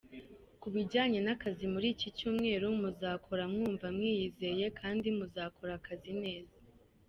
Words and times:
Ku 0.61 0.67
bijyanye 0.73 1.19
n’akazi 1.25 1.65
muri 1.73 1.87
iki 1.93 2.09
cyumweru 2.17 2.67
muzakora 2.81 3.43
mwumva 3.53 3.85
mwiyizeye 3.95 4.65
kandi 4.79 5.07
muzakora 5.17 5.71
akazi 5.79 6.11
neza. 6.23 6.55